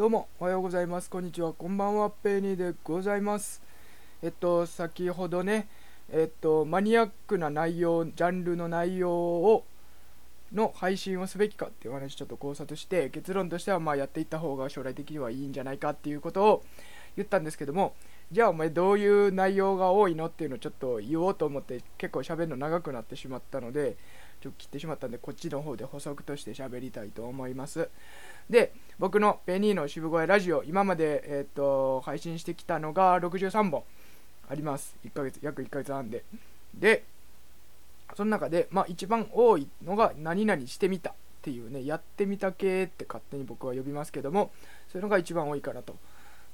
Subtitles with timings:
[0.00, 1.10] どうもおはようございます。
[1.10, 1.52] こんにちは。
[1.52, 3.60] こんばんはペーニーでございます。
[4.22, 5.68] えっと先ほどね
[6.10, 9.66] えっとマニアックな内容ジャンルの内容を
[10.54, 16.64] の配信をすべきかっていう話ちょっと考察して結論としてはまあやっていった方が将来的にはいいんじゃないかっていうことを
[17.16, 17.92] 言ったんですけども
[18.32, 23.98] じゃあお前どういう内容が多いのっていうのをちょっと言おうと思って結構喋るの長くなってしまったので
[24.40, 27.88] ちょっと切ってしまったんでこっちの方で補足として喋りたいと思います。
[28.48, 33.84] で僕のペニーの渋声ラジオ今まで、えーと、配信してきたのが63本。
[34.48, 34.96] あります。
[35.04, 36.24] 1ヶ月約1ヶ月半で。
[36.74, 37.04] で
[38.16, 41.14] その中で、まあ、一番多いのが何々してみた。
[41.40, 44.50] っていうねやってみた系って勝手に僕は呼びますけども
[44.92, 45.96] そういうのが一番多いかなと。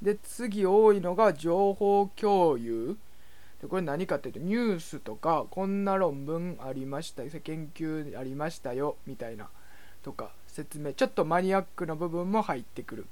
[0.00, 2.96] で次多いのが情報共有。
[3.68, 9.48] これ何かっていうとニュースとかこんな論文ありました研究ありましたよみたいな
[10.02, 13.06] とか説明ちょっとマニアックな部分も入ってくる。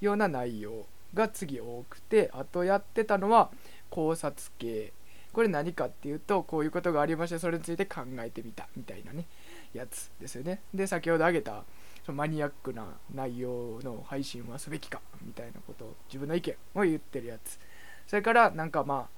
[0.00, 3.50] ような内容が次多くてあとやってたのは
[3.90, 4.92] 考察系。
[5.32, 9.26] これ何かっていうとこういうことがありましてそれについて考えてみたみたいなね
[9.74, 10.62] やつですよね。
[10.72, 11.64] で先ほど挙げた
[12.06, 17.58] そのマニアックな内容の配信はすべきかみたいなことを自分の意見を言ってるやつ。
[18.06, 19.15] それからなんかまあ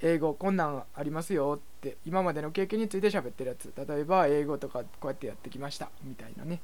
[0.00, 3.72] 英語こんなんありますよって今までの経験について喋ってるやつ。
[3.76, 5.90] 例えば英語とかこうやってやってきました。
[6.02, 6.60] みたいなね。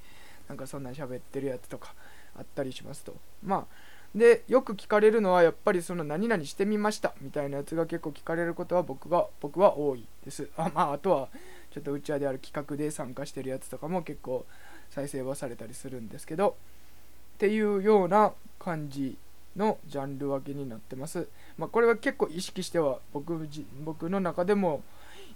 [0.49, 1.95] なんかそんなん喋ってるやつとか
[2.37, 3.15] あったりしますと。
[3.45, 7.15] まあでよく聞かれるのはやっぱりその何々してみました。
[7.21, 10.49] みたいなやつが結構聞かれることは僕が僕は多いです。
[10.57, 11.29] あまああとは
[11.71, 14.45] ちょっとうちわである企画で参加してるやつとかも結構
[14.91, 16.57] 再生はされたりするんですけど。
[17.37, 19.17] っていうような感じ
[19.57, 21.27] のジャンル分けになってます。
[21.61, 23.47] まあ、これは結構意識しては僕
[23.85, 24.83] 僕の中でも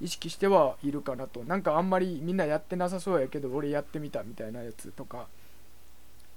[0.00, 1.44] 意識してはいるかなと。
[1.44, 5.26] なんかあんまりみんなやってなさそうやけど俺やってみたみたいなやつとか。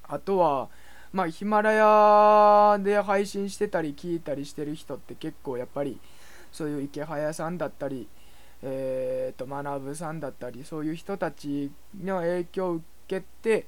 [0.09, 0.67] あとは、
[1.13, 5.97] まあ、ヒマラヤで配信してたり聞いたりしてる人って結構やっぱり
[6.51, 8.09] そういう池早さんだったり、
[8.63, 11.71] えー、と学さんだったりそういう人たち
[12.03, 13.65] の影響を受けて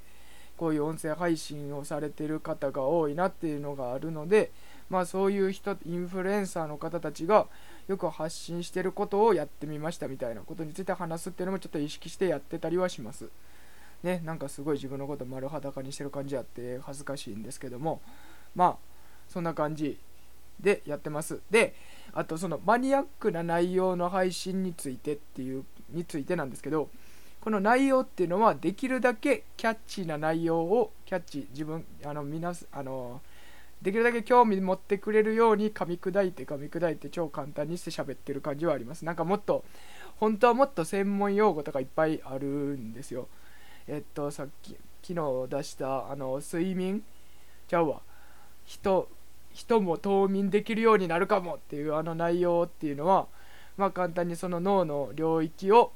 [0.58, 4.52] こういう音声配信をされてる方が多いなっていうのがあるので、
[4.90, 7.48] まあ、そういう人インフルエンサーの方たちが
[7.88, 13.30] よく発信してることをやってみましたみたいなことについて話すっていうのもちょっと意識してやってたりはします。
[14.04, 18.02] ね、なんかすごい自分のこと丸裸にしてる感じあって恥ずかしいんですけども
[18.56, 18.78] まあ
[19.28, 20.00] そんな感じ
[20.60, 21.42] でやってます。
[21.52, 21.76] で
[22.14, 26.90] あとそのマニアックな内容の配信についてっていうについてなんですけど
[27.42, 33.22] この内容っていうのはできるだけキャッチーな内容をキャッチ自分あの皆あの
[33.82, 39.06] できるだけ興味持ってくれるように噛み砕いて噛み砕いて超簡単にして喋ってる感じはあります。
[39.06, 39.64] なんかもっと
[40.18, 43.28] 本当はもっと専門用語とかいっぱいあるんですよ。
[43.88, 47.04] えっとさっき昨日出したあの睡眠。
[47.68, 48.02] ちゃうわ
[48.66, 49.08] 人
[49.52, 53.28] 人も冬眠できるようになるかもっていうあの内容っていうのは
[53.78, 55.92] まあ簡単にその脳の領域を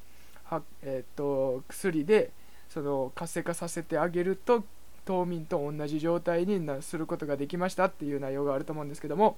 [0.45, 2.31] は、えーと、薬で
[2.69, 4.63] その活性化させてあげると
[5.05, 9.37] 冬眠と同じ状態にすることができましたっていう内容があると思うんですけども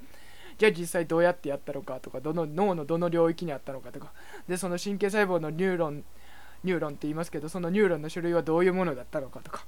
[0.57, 4.11] じゃあ実際どうやってやったのかとかどの脳のどの領域にあったのかとか
[4.47, 6.03] でその神経細胞のニューロン
[6.63, 9.65] ニューロンって言いますけどそのニューロンの種類はどういうものだったのかとか。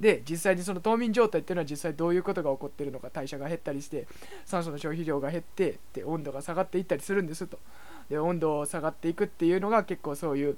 [0.00, 4.06] で実際にその冬眠状態っていうのは実際どういうことが起こってるのか代謝が減ったりして
[4.44, 7.58] 酸素の消費量が減ってで温度が下がっていったりするんですと。
[8.08, 10.56] で温度を下がっていくっていうのが結構そういう、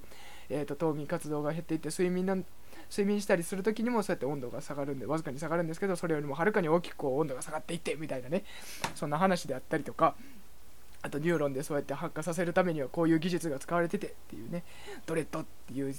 [0.51, 2.45] えーと、冬眠活動が減っていって睡眠の
[2.91, 8.45] 睡眠したりする時にもそうやって温度が下がるんでわずかに下がるんですけどそれよりもはるかに大きく温度が下がっていってみたいなね。
[8.95, 10.17] そんな話であったりとか
[11.03, 14.65] あとニューロンでそうやって発火させるためにはこういう技術が使われててっていうね。
[15.06, 15.95] ドレッドっていう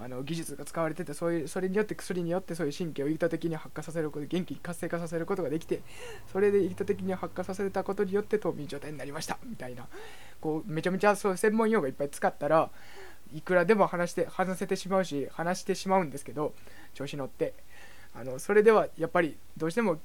[0.00, 5.80] あの技術が使われててそういうそれによって薬によってそういう神経を意図的に発火させること元気に活性化させることができて
[6.32, 9.38] それで意図的に発火させたことによって冬眠状態になりました。
[9.44, 9.86] みたいな。
[10.40, 12.70] こうめちゃめちゃそう専門用語いっぱい使ったら
[13.34, 16.54] いくらでも話して話せてしまうし話してしまうんですけど
[16.94, 17.54] 調子乗って。
[18.14, 19.98] あのそれではやっぱりどうしても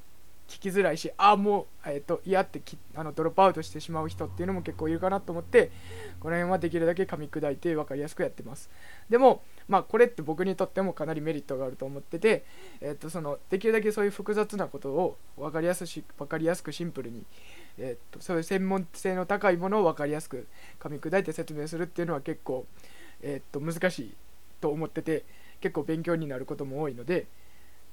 [0.47, 2.61] 聞きづらいしああもう、えーと、嫌って
[2.95, 5.71] あのドロップアウトしてしまう人っていうのも結構いるかなと思って
[6.19, 8.69] この辺はできるだけ噛み砕いて分かりやすくやってます。
[9.09, 12.45] でもまあこれって僕にとってもかなりメリットがあると思ってて、
[12.81, 17.23] えーと、そのできるだけそういう複雑なことを分かりやすし分かりやすくシンプルに
[17.77, 20.47] えー、っとそういう専門性の高いものを分かりやすく
[20.79, 22.67] 噛み砕いて説明するっていうのは結構、
[23.23, 24.13] えー、っと難しい
[24.61, 25.23] と思ってて
[25.61, 27.25] 結構勉強になることも多いので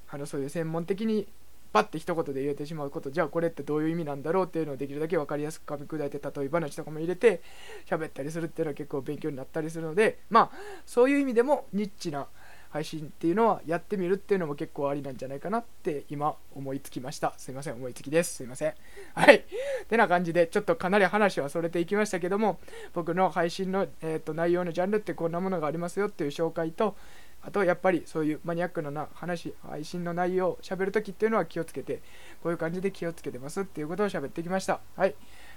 [0.09, 1.27] あのそういう専門的に
[1.73, 7.41] パッて一言で言えてしまうことじゃあこれってどういう意味なんだろうっていうのをできるだけ分かりやすく噛み砕いて例え話とかも入れて
[7.89, 10.51] 喋ったりするっていうのは結構勉強になったりするのでまあ
[10.85, 12.27] そういう意味でもニッチな
[12.71, 17.33] 配信っていうのはやってみるっていうのも結構ありなんじゃないかなって今思いつきました。
[17.37, 18.35] すいません思いつきです。
[18.35, 18.73] すいません。
[19.13, 19.45] はい。
[19.89, 22.59] てな感じでちょっとかなり話はそれていきましたけども
[22.93, 26.95] 僕の配信の、えーと、内容のジャンルってこんなものがありますよっていう紹介と
[27.43, 32.01] あとやっぱりそういうマニアックな話配信の内容を喋るときっていうのは気をつけて
[32.43, 34.79] こういう感じで気をつけてますっていうことを喋ってきました。
[34.95, 35.15] はい。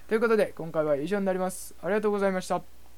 [0.08, 1.74] ということで今回は以上になります。
[1.82, 2.83] ありがとうございました。